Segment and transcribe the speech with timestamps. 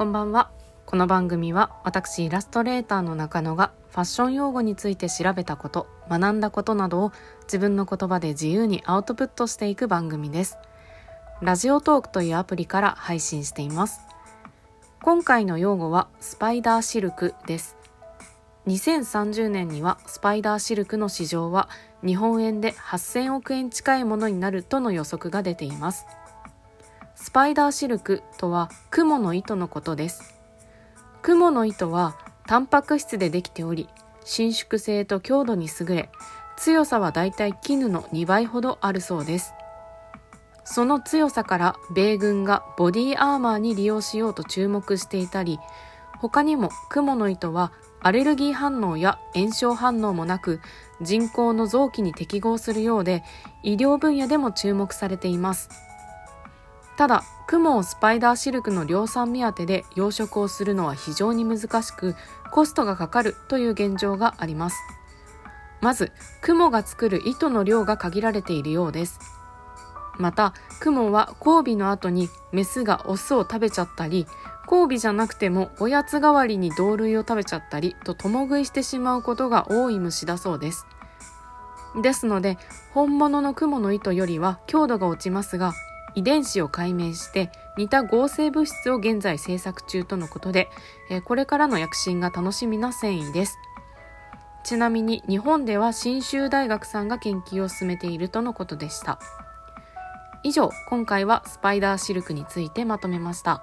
[0.00, 0.50] こんばんは。
[0.86, 7.12] この番組は私イラストレーターの中野がファッション用語について調べたこと学んだことなどを
[7.42, 10.56] 自分の言葉で自由にアウトプットしていく番組です。
[11.42, 14.00] ラジオトークというアプリから配信しています。
[15.02, 17.76] 今回の用語はスパイダーシルクです。
[18.68, 21.68] 2030年にはスパイダーシルクの市場は
[22.02, 26.06] 日本円で8000億円近いものになるとの予測が出ています。
[27.22, 30.34] スパイダーシルクとは雲の糸のことです。
[31.20, 33.90] 雲の糸はタンパク質でできており
[34.24, 36.08] 伸縮性と強度に優れ
[36.56, 39.52] 強さはだいたい絹の2倍ほどあるそうです。
[40.64, 45.58] その強さから米軍がボディーアーマーに利用しようと注目していたり
[46.18, 50.60] 他にも雲の糸はアレルギー反応や炎症反応もなく
[51.02, 53.24] 人工の臓器に適合するようで
[53.62, 55.89] 医療分野でも注目されています。
[57.00, 62.14] ただ雲をスパイダーシルクの量産目当てで養殖をするのは非常に難しく
[62.50, 64.76] コストがかかるという現状があります。
[65.80, 69.18] まず雲が作る糸の量が限られているようです。
[70.18, 74.26] また雲は交尾の後にメスがオスを食べちゃったり
[74.70, 80.84] 交尾じゃなくてもおやつ代わりに同類を食べちゃったりと共食いしてしまうことが多い虫だそうです。
[82.02, 82.58] ですので
[82.92, 85.72] 本物の雲の糸よりは強度が落ちますが
[86.14, 90.68] 遺伝子を解明して似た合成物質を現在製作中とのことで
[91.10, 93.58] えこれからの躍進が楽しみな繊維です
[94.64, 99.18] ちなみに日本では信州大学さんが研究を進めているとのことでした
[100.42, 103.62] 以上今回はスパイダーシルクについてまとめました。